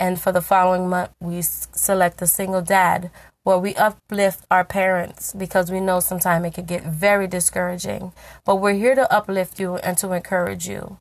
And 0.01 0.21
for 0.21 0.33
the 0.33 0.43
following 0.43 0.89
month, 0.89 1.11
we 1.21 1.43
select 1.43 2.23
a 2.23 2.27
single 2.27 2.63
dad 2.63 3.11
where 3.43 3.59
we 3.59 3.75
uplift 3.75 4.45
our 4.51 4.65
parents 4.65 5.33
because 5.33 5.71
we 5.71 5.81
know 5.81 6.01
sometimes 6.01 6.47
it 6.47 6.55
could 6.55 6.67
get 6.67 6.85
very 6.85 7.27
discouraging. 7.27 8.13
But 8.45 8.57
we're 8.57 8.75
here 8.75 8.95
to 8.95 9.13
uplift 9.13 9.59
you 9.59 9.77
and 9.77 9.97
to 9.99 10.13
encourage 10.13 10.69
you. 10.69 10.99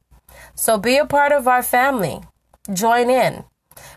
So 0.56 0.78
be 0.78 0.98
a 0.98 1.06
part 1.06 1.32
of 1.32 1.48
our 1.48 1.62
family. 1.62 2.22
Join 2.74 3.10
in. 3.10 3.44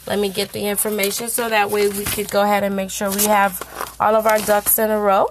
Let 0.08 0.20
me 0.20 0.30
get 0.30 0.54
the 0.54 0.68
information 0.68 1.28
so 1.28 1.50
that 1.50 1.70
way 1.70 1.90
we 1.90 2.06
could 2.06 2.32
go 2.32 2.42
ahead 2.42 2.64
and 2.64 2.74
make 2.76 2.90
sure 2.90 3.12
we 3.12 3.26
have 3.26 3.62
all 4.00 4.16
of 4.16 4.26
our 4.26 4.40
ducks 4.40 4.80
in 4.80 4.90
a 4.90 4.98
row. 4.98 5.28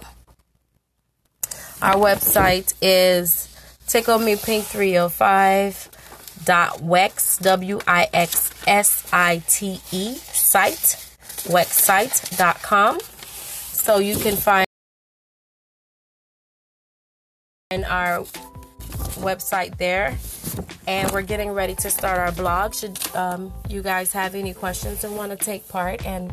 Our 1.80 1.96
website 1.96 2.74
is 2.82 3.48
ticklemepink305 3.86 5.88
dot 6.44 6.80
wex 6.80 7.40
w 7.40 7.80
i 7.86 8.06
x 8.12 8.50
s 8.66 9.06
i 9.12 9.42
t 9.48 9.80
e 9.90 10.16
site 10.16 10.98
wexsite.com 11.48 12.98
so 13.72 13.98
you 13.98 14.16
can 14.16 14.36
find 14.36 14.66
in 17.70 17.84
our 17.84 18.20
website 19.20 19.78
there 19.78 20.18
and 20.86 21.10
we're 21.10 21.22
getting 21.22 21.50
ready 21.50 21.74
to 21.76 21.90
start 21.90 22.18
our 22.18 22.32
blog. 22.32 22.74
Should 22.74 22.98
um, 23.14 23.52
you 23.68 23.82
guys 23.82 24.12
have 24.12 24.34
any 24.34 24.54
questions 24.54 25.04
and 25.04 25.16
want 25.16 25.30
to 25.30 25.36
take 25.36 25.68
part 25.68 26.04
and 26.06 26.32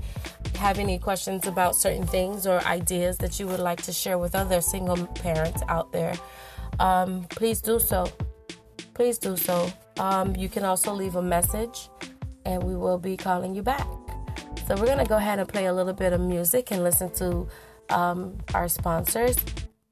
have 0.57 0.79
any 0.79 0.99
questions 0.99 1.47
about 1.47 1.75
certain 1.75 2.05
things 2.05 2.45
or 2.45 2.59
ideas 2.65 3.17
that 3.17 3.39
you 3.39 3.47
would 3.47 3.59
like 3.59 3.81
to 3.83 3.91
share 3.91 4.17
with 4.17 4.35
other 4.35 4.61
single 4.61 5.07
parents 5.07 5.61
out 5.67 5.91
there 5.91 6.15
um, 6.79 7.23
please 7.29 7.61
do 7.61 7.79
so. 7.79 8.11
Please 8.93 9.17
do 9.17 9.35
so. 9.37 9.71
Um, 9.97 10.35
you 10.35 10.49
can 10.49 10.63
also 10.63 10.93
leave 10.93 11.15
a 11.15 11.21
message 11.21 11.89
and 12.45 12.63
we 12.63 12.75
will 12.75 12.97
be 12.97 13.17
calling 13.17 13.55
you 13.55 13.63
back. 13.63 13.87
So 14.67 14.75
we're 14.75 14.85
going 14.85 14.99
to 14.99 15.05
go 15.05 15.17
ahead 15.17 15.39
and 15.39 15.47
play 15.47 15.65
a 15.65 15.73
little 15.73 15.93
bit 15.93 16.13
of 16.13 16.21
music 16.21 16.71
and 16.71 16.83
listen 16.83 17.11
to 17.15 17.47
um, 17.89 18.37
our 18.53 18.67
sponsors 18.67 19.35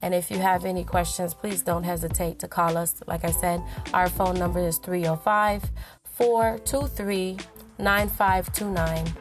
And 0.01 0.15
if 0.15 0.31
you 0.31 0.39
have 0.39 0.65
any 0.65 0.83
questions, 0.83 1.33
please 1.33 1.61
don't 1.61 1.83
hesitate 1.83 2.39
to 2.39 2.47
call 2.47 2.75
us. 2.77 2.95
Like 3.05 3.23
I 3.23 3.31
said, 3.31 3.61
our 3.93 4.09
phone 4.09 4.37
number 4.39 4.59
is 4.59 4.77
305 4.79 5.71
423 6.03 7.37
9529. 7.77 9.13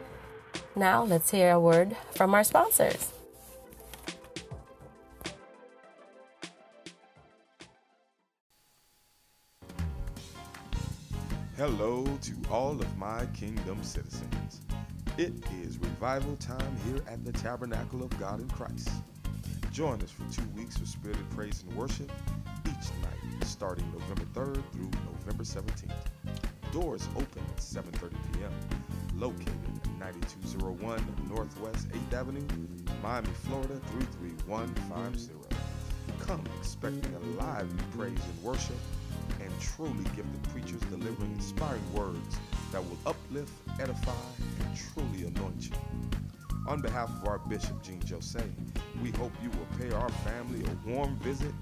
Now, 0.77 1.05
let's 1.05 1.31
hear 1.31 1.51
a 1.51 1.61
word 1.61 1.97
from 2.15 2.35
our 2.35 2.45
sponsors. 2.45 3.13
Hello 11.57 12.07
to 12.23 12.33
all 12.51 12.81
of 12.81 12.97
my 12.97 13.27
kingdom 13.35 13.83
citizens. 13.83 14.63
It 15.19 15.35
is 15.63 15.77
revival 15.77 16.35
time 16.37 16.75
here 16.87 17.03
at 17.07 17.23
the 17.23 17.33
Tabernacle 17.33 18.03
of 18.03 18.19
God 18.19 18.41
in 18.41 18.49
Christ. 18.49 18.89
Join 19.81 20.03
us 20.03 20.11
for 20.11 20.31
two 20.31 20.47
weeks 20.51 20.77
of 20.77 20.87
spirited 20.87 21.25
praise 21.31 21.65
and 21.67 21.75
worship 21.75 22.13
each 22.67 22.91
night, 23.01 23.47
starting 23.47 23.91
November 23.93 24.27
3rd 24.39 24.63
through 24.73 24.91
November 25.11 25.43
17th. 25.43 25.91
Doors 26.71 27.09
open 27.17 27.43
at 27.49 27.57
7:30 27.57 28.11
p.m. 28.31 28.53
Located 29.15 29.49
at 29.83 29.99
9201 29.99 31.03
Northwest 31.35 31.89
8th 31.93 32.13
Avenue, 32.13 32.47
Miami, 33.03 33.29
Florida 33.29 33.81
33150. 33.87 35.33
Come 36.27 36.45
expecting 36.59 37.15
a 37.15 37.43
lively 37.43 37.83
praise 37.97 38.21
and 38.23 38.43
worship 38.43 38.77
and 39.41 39.51
truly 39.61 40.05
gifted 40.15 40.43
preachers 40.53 40.83
delivering 40.91 41.33
inspiring 41.33 41.95
words 41.95 42.37
that 42.71 42.85
will 42.85 42.99
uplift, 43.07 43.53
edify, 43.81 44.13
and 44.61 44.79
truly 44.93 45.25
anoint 45.25 45.71
you. 45.71 45.77
On 46.67 46.81
behalf 46.81 47.11
of 47.11 47.27
our 47.27 47.39
Bishop 47.39 47.83
Jean 47.83 48.01
Jose, 48.09 48.43
we 49.03 49.11
hope 49.13 49.33
you 49.43 49.51
will 49.51 49.67
pay 49.79 49.93
our 49.95 50.09
family 50.09 50.65
a 50.65 50.89
warm 50.89 51.17
visit. 51.17 51.53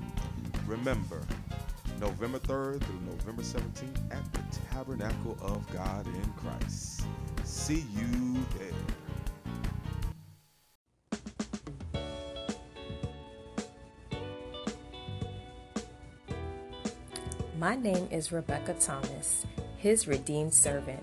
Remember, 0.66 1.20
November 2.00 2.38
3rd 2.38 2.82
through 2.82 3.00
November 3.06 3.42
17th 3.42 4.12
at 4.12 4.32
the 4.32 4.40
Tabernacle 4.70 5.36
of 5.40 5.66
God 5.72 6.06
in 6.06 6.32
Christ. 6.32 7.02
See 7.44 7.84
you 7.96 8.44
there. 8.58 8.72
My 17.58 17.74
name 17.74 18.06
is 18.12 18.30
Rebecca 18.30 18.74
Thomas, 18.74 19.44
his 19.78 20.06
redeemed 20.06 20.54
servant, 20.54 21.02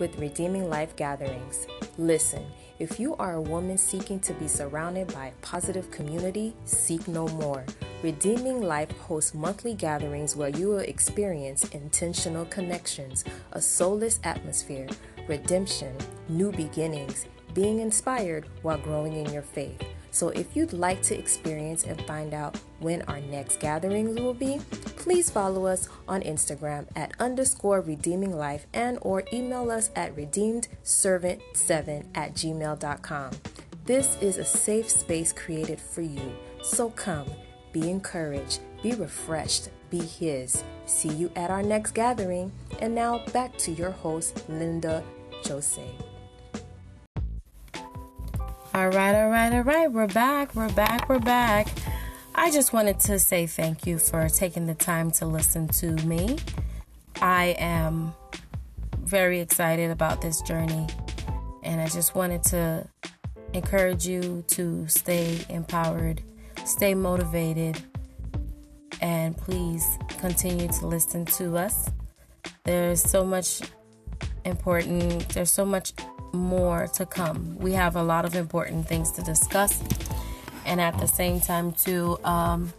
with 0.00 0.18
Redeeming 0.18 0.68
Life 0.68 0.96
Gatherings. 0.96 1.66
Listen, 1.98 2.44
if 2.80 2.98
you 2.98 3.14
are 3.16 3.34
a 3.34 3.40
woman 3.40 3.78
seeking 3.78 4.18
to 4.20 4.32
be 4.32 4.48
surrounded 4.48 5.12
by 5.12 5.26
a 5.26 5.42
positive 5.42 5.90
community, 5.90 6.56
seek 6.64 7.06
no 7.06 7.28
more. 7.28 7.64
Redeeming 8.02 8.62
Life 8.62 8.90
hosts 8.98 9.34
monthly 9.34 9.74
gatherings 9.74 10.34
where 10.34 10.48
you 10.48 10.68
will 10.68 10.78
experience 10.78 11.64
intentional 11.68 12.46
connections, 12.46 13.24
a 13.52 13.60
soulless 13.60 14.18
atmosphere, 14.24 14.88
redemption, 15.28 15.94
new 16.28 16.50
beginnings, 16.50 17.26
being 17.52 17.80
inspired 17.80 18.46
while 18.62 18.78
growing 18.78 19.14
in 19.14 19.30
your 19.32 19.42
faith. 19.42 19.82
So 20.10 20.28
if 20.30 20.56
you'd 20.56 20.72
like 20.72 21.02
to 21.02 21.18
experience 21.18 21.84
and 21.84 22.00
find 22.06 22.34
out 22.34 22.58
when 22.80 23.02
our 23.02 23.20
next 23.20 23.60
gatherings 23.60 24.18
will 24.18 24.34
be, 24.34 24.58
please 24.96 25.30
follow 25.30 25.66
us 25.66 25.88
on 26.08 26.22
Instagram 26.22 26.86
at 26.96 27.12
underscore 27.20 27.80
redeeming 27.80 28.36
life 28.36 28.66
and 28.72 28.98
or 29.02 29.22
email 29.32 29.70
us 29.70 29.90
at 29.94 30.16
redeemedservant7 30.16 32.04
at 32.14 32.34
gmail.com. 32.34 33.30
This 33.84 34.16
is 34.20 34.36
a 34.36 34.44
safe 34.44 34.90
space 34.90 35.32
created 35.32 35.80
for 35.80 36.02
you. 36.02 36.32
So 36.62 36.90
come, 36.90 37.30
be 37.72 37.90
encouraged, 37.90 38.60
be 38.82 38.92
refreshed, 38.94 39.70
be 39.90 39.98
His. 39.98 40.62
See 40.86 41.08
you 41.08 41.30
at 41.36 41.50
our 41.50 41.62
next 41.62 41.92
gathering. 41.92 42.52
And 42.80 42.94
now 42.94 43.24
back 43.32 43.56
to 43.58 43.72
your 43.72 43.90
host, 43.90 44.44
Linda 44.48 45.02
Jose. 45.44 46.09
All 48.80 48.88
right, 48.88 49.14
all 49.14 49.28
right, 49.28 49.52
all 49.52 49.60
right. 49.60 49.92
We're 49.92 50.06
back. 50.06 50.54
We're 50.54 50.72
back. 50.72 51.06
We're 51.06 51.18
back. 51.18 51.68
I 52.34 52.50
just 52.50 52.72
wanted 52.72 52.98
to 53.00 53.18
say 53.18 53.46
thank 53.46 53.86
you 53.86 53.98
for 53.98 54.26
taking 54.30 54.64
the 54.64 54.74
time 54.74 55.10
to 55.10 55.26
listen 55.26 55.68
to 55.68 55.92
me. 56.06 56.38
I 57.20 57.56
am 57.58 58.14
very 59.00 59.40
excited 59.40 59.90
about 59.90 60.22
this 60.22 60.40
journey, 60.40 60.86
and 61.62 61.78
I 61.78 61.88
just 61.88 62.14
wanted 62.14 62.42
to 62.44 62.88
encourage 63.52 64.08
you 64.08 64.44
to 64.48 64.88
stay 64.88 65.44
empowered, 65.50 66.22
stay 66.64 66.94
motivated, 66.94 67.82
and 69.02 69.36
please 69.36 69.98
continue 70.20 70.68
to 70.68 70.86
listen 70.86 71.26
to 71.26 71.58
us. 71.58 71.90
There's 72.64 73.02
so 73.02 73.26
much 73.26 73.60
important, 74.46 75.28
there's 75.28 75.50
so 75.50 75.66
much 75.66 75.92
more 76.32 76.86
to 76.94 77.06
come. 77.06 77.56
We 77.58 77.72
have 77.72 77.96
a 77.96 78.02
lot 78.02 78.24
of 78.24 78.34
important 78.34 78.86
things 78.86 79.10
to 79.12 79.22
discuss, 79.22 79.82
and 80.64 80.80
at 80.80 80.98
the 80.98 81.06
same 81.06 81.40
time, 81.40 81.72
too, 81.72 82.18
um, 82.24 82.72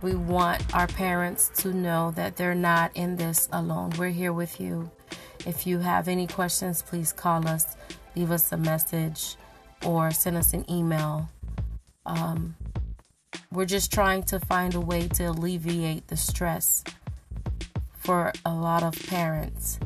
we 0.00 0.14
want 0.14 0.62
our 0.74 0.86
parents 0.86 1.50
to 1.62 1.72
know 1.72 2.12
that 2.12 2.36
they're 2.36 2.54
not 2.54 2.92
in 2.94 3.16
this 3.16 3.48
alone. 3.52 3.92
We're 3.98 4.10
here 4.10 4.32
with 4.32 4.60
you. 4.60 4.90
If 5.46 5.66
you 5.66 5.78
have 5.78 6.08
any 6.08 6.26
questions, 6.26 6.82
please 6.82 7.12
call 7.12 7.46
us, 7.48 7.76
leave 8.14 8.30
us 8.30 8.52
a 8.52 8.56
message, 8.56 9.36
or 9.84 10.10
send 10.10 10.36
us 10.36 10.52
an 10.52 10.64
email. 10.70 11.28
Um, 12.06 12.56
we're 13.50 13.64
just 13.66 13.92
trying 13.92 14.22
to 14.24 14.40
find 14.40 14.74
a 14.74 14.80
way 14.80 15.08
to 15.08 15.24
alleviate 15.24 16.08
the 16.08 16.16
stress 16.16 16.84
for 17.94 18.32
a 18.44 18.52
lot 18.52 18.82
of 18.82 18.94
parents. 19.08 19.78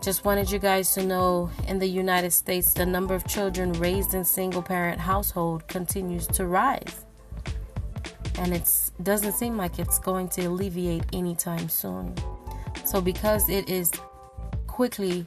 Just 0.00 0.24
wanted 0.24 0.50
you 0.50 0.58
guys 0.58 0.94
to 0.94 1.04
know 1.04 1.50
in 1.68 1.78
the 1.78 1.86
United 1.86 2.30
States, 2.30 2.72
the 2.72 2.86
number 2.86 3.14
of 3.14 3.26
children 3.26 3.74
raised 3.74 4.14
in 4.14 4.24
single 4.24 4.62
parent 4.62 4.98
household 4.98 5.68
continues 5.68 6.26
to 6.28 6.46
rise. 6.46 7.04
And 8.38 8.54
it 8.54 8.66
doesn't 9.02 9.32
seem 9.32 9.58
like 9.58 9.78
it's 9.78 9.98
going 9.98 10.30
to 10.30 10.46
alleviate 10.46 11.04
anytime 11.12 11.68
soon. 11.68 12.14
So, 12.86 13.02
because 13.02 13.50
it 13.50 13.68
is 13.68 13.90
quickly 14.66 15.26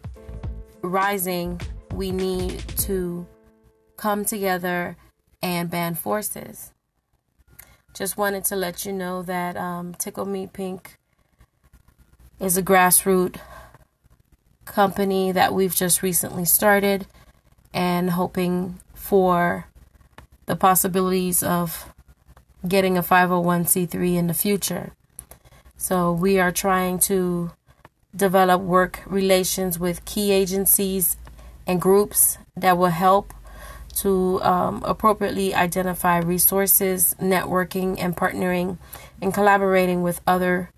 rising, 0.81 1.61
we 1.93 2.09
need 2.09 2.57
to 2.79 3.27
come 3.95 4.25
together 4.25 4.97
and 5.43 5.69
band 5.69 5.99
forces. 5.99 6.71
Just 7.93 8.17
wanted 8.17 8.43
to 8.45 8.55
let 8.55 8.87
you 8.87 8.91
know 8.91 9.21
that 9.21 9.55
um, 9.55 9.93
Tickle 9.93 10.25
Me 10.25 10.47
Pink 10.47 10.97
is 12.39 12.57
a 12.57 12.63
grassroots 12.63 13.39
company 14.65 15.31
that 15.31 15.53
we've 15.53 15.75
just 15.75 16.01
recently 16.01 16.45
started 16.45 17.07
and 17.73 18.11
hoping 18.11 18.79
for 18.93 19.67
the 20.45 20.55
possibilities 20.55 21.43
of 21.43 21.93
getting 22.67 22.97
a 22.97 23.03
501c3 23.03 24.15
in 24.15 24.27
the 24.27 24.33
future. 24.33 24.93
So 25.77 26.11
we 26.11 26.39
are 26.39 26.51
trying 26.51 26.99
to 26.99 27.51
develop 28.15 28.61
work 28.61 29.01
relations 29.05 29.79
with 29.79 30.05
key 30.05 30.31
agencies 30.31 31.17
and 31.65 31.81
groups 31.81 32.37
that 32.55 32.77
will 32.77 32.87
help 32.87 33.33
to 33.95 34.41
um, 34.41 34.81
appropriately 34.85 35.53
identify 35.53 36.17
resources, 36.17 37.15
networking, 37.19 37.97
and 37.99 38.15
partnering 38.15 38.77
and 39.21 39.33
collaborating 39.33 40.01
with 40.01 40.21
other 40.25 40.71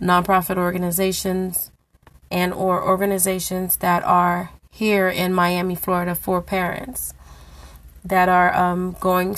nonprofit 0.00 0.56
organizations 0.56 1.70
and 2.34 2.52
or 2.52 2.82
organizations 2.82 3.76
that 3.76 4.02
are 4.02 4.50
here 4.72 5.08
in 5.08 5.32
Miami, 5.32 5.76
Florida 5.76 6.16
for 6.16 6.42
parents 6.42 7.14
that 8.04 8.28
are 8.28 8.52
um, 8.54 8.96
going 8.98 9.32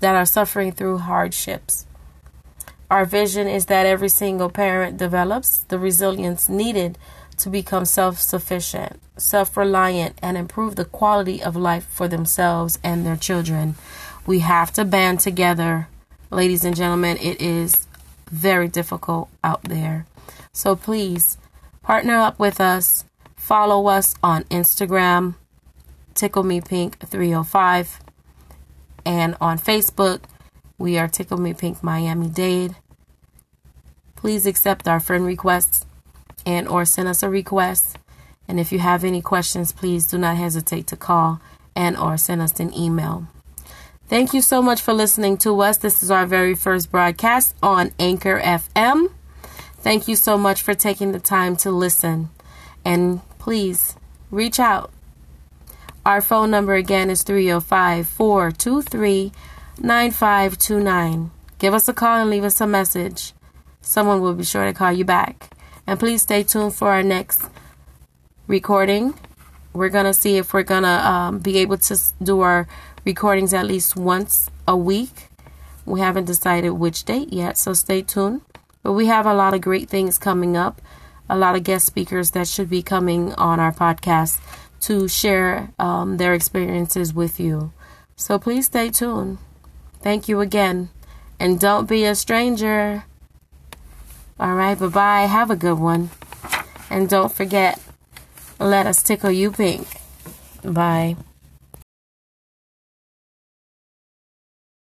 that 0.00 0.14
are 0.16 0.24
suffering 0.24 0.72
through 0.72 0.98
hardships. 0.98 1.86
Our 2.90 3.04
vision 3.04 3.46
is 3.46 3.66
that 3.66 3.84
every 3.84 4.08
single 4.08 4.48
parent 4.48 4.96
develops 4.96 5.58
the 5.58 5.78
resilience 5.78 6.48
needed 6.48 6.96
to 7.36 7.50
become 7.50 7.84
self-sufficient, 7.84 8.98
self-reliant, 9.18 10.18
and 10.22 10.38
improve 10.38 10.76
the 10.76 10.86
quality 10.86 11.42
of 11.42 11.54
life 11.54 11.86
for 11.90 12.08
themselves 12.08 12.78
and 12.82 13.04
their 13.04 13.16
children. 13.16 13.74
We 14.26 14.38
have 14.38 14.72
to 14.72 14.86
band 14.86 15.20
together, 15.20 15.88
ladies 16.30 16.64
and 16.64 16.74
gentlemen. 16.74 17.18
It 17.18 17.42
is 17.42 17.86
very 18.30 18.68
difficult 18.68 19.28
out 19.44 19.64
there. 19.64 20.06
So 20.52 20.74
please 20.74 21.36
Partner 21.88 22.16
up 22.16 22.38
with 22.38 22.60
us. 22.60 23.06
Follow 23.34 23.86
us 23.86 24.14
on 24.22 24.44
Instagram, 24.50 25.36
Tickle 26.12 26.42
Me 26.42 26.60
Pink 26.60 26.98
305. 26.98 28.00
And 29.06 29.34
on 29.40 29.56
Facebook, 29.58 30.24
we 30.76 30.98
are 30.98 31.08
Tickle 31.08 31.38
Me 31.38 31.54
Pink 31.54 31.82
Miami 31.82 32.28
Dade. 32.28 32.76
Please 34.16 34.44
accept 34.44 34.86
our 34.86 35.00
friend 35.00 35.24
requests 35.24 35.86
and 36.44 36.68
or 36.68 36.84
send 36.84 37.08
us 37.08 37.22
a 37.22 37.30
request. 37.30 37.96
And 38.46 38.60
if 38.60 38.70
you 38.70 38.80
have 38.80 39.02
any 39.02 39.22
questions, 39.22 39.72
please 39.72 40.06
do 40.06 40.18
not 40.18 40.36
hesitate 40.36 40.86
to 40.88 40.96
call 40.96 41.40
and 41.74 41.96
or 41.96 42.18
send 42.18 42.42
us 42.42 42.60
an 42.60 42.74
email. 42.74 43.28
Thank 44.08 44.34
you 44.34 44.42
so 44.42 44.60
much 44.60 44.82
for 44.82 44.92
listening 44.92 45.38
to 45.38 45.58
us. 45.62 45.78
This 45.78 46.02
is 46.02 46.10
our 46.10 46.26
very 46.26 46.54
first 46.54 46.90
broadcast 46.90 47.54
on 47.62 47.92
Anchor 47.98 48.38
FM. 48.38 49.08
Thank 49.80 50.08
you 50.08 50.16
so 50.16 50.36
much 50.36 50.60
for 50.60 50.74
taking 50.74 51.12
the 51.12 51.20
time 51.20 51.56
to 51.58 51.70
listen. 51.70 52.30
And 52.84 53.20
please 53.38 53.96
reach 54.30 54.58
out. 54.58 54.90
Our 56.04 56.20
phone 56.20 56.50
number 56.50 56.74
again 56.74 57.10
is 57.10 57.22
305 57.22 58.06
423 58.06 59.32
9529. 59.80 61.30
Give 61.58 61.74
us 61.74 61.88
a 61.88 61.92
call 61.94 62.20
and 62.20 62.30
leave 62.30 62.44
us 62.44 62.60
a 62.60 62.66
message. 62.66 63.32
Someone 63.80 64.20
will 64.20 64.34
be 64.34 64.44
sure 64.44 64.64
to 64.64 64.72
call 64.72 64.92
you 64.92 65.04
back. 65.04 65.50
And 65.86 65.98
please 65.98 66.22
stay 66.22 66.42
tuned 66.42 66.74
for 66.74 66.88
our 66.88 67.02
next 67.02 67.42
recording. 68.46 69.14
We're 69.72 69.88
going 69.90 70.06
to 70.06 70.14
see 70.14 70.36
if 70.38 70.52
we're 70.52 70.62
going 70.62 70.82
to 70.82 71.08
um, 71.08 71.38
be 71.38 71.58
able 71.58 71.78
to 71.78 71.98
do 72.22 72.40
our 72.40 72.66
recordings 73.04 73.54
at 73.54 73.66
least 73.66 73.96
once 73.96 74.50
a 74.66 74.76
week. 74.76 75.28
We 75.86 76.00
haven't 76.00 76.24
decided 76.24 76.70
which 76.70 77.04
date 77.04 77.32
yet, 77.32 77.56
so 77.56 77.72
stay 77.72 78.02
tuned. 78.02 78.42
But 78.88 78.94
we 78.94 79.04
have 79.04 79.26
a 79.26 79.34
lot 79.34 79.52
of 79.52 79.60
great 79.60 79.90
things 79.90 80.16
coming 80.16 80.56
up, 80.56 80.80
a 81.28 81.36
lot 81.36 81.54
of 81.54 81.62
guest 81.62 81.84
speakers 81.84 82.30
that 82.30 82.48
should 82.48 82.70
be 82.70 82.82
coming 82.82 83.34
on 83.34 83.60
our 83.60 83.70
podcast 83.70 84.40
to 84.80 85.06
share 85.08 85.74
um, 85.78 86.16
their 86.16 86.32
experiences 86.32 87.12
with 87.12 87.38
you. 87.38 87.70
So 88.16 88.38
please 88.38 88.64
stay 88.64 88.88
tuned. 88.88 89.36
Thank 90.00 90.26
you 90.26 90.40
again. 90.40 90.88
And 91.38 91.60
don't 91.60 91.86
be 91.86 92.06
a 92.06 92.14
stranger. 92.14 93.04
All 94.40 94.54
right, 94.54 94.78
bye 94.78 94.86
bye. 94.86 95.26
Have 95.26 95.50
a 95.50 95.56
good 95.56 95.78
one. 95.78 96.08
And 96.88 97.10
don't 97.10 97.30
forget, 97.30 97.78
let 98.58 98.86
us 98.86 99.02
tickle 99.02 99.30
you 99.30 99.50
pink. 99.50 99.86
Bye. 100.64 101.16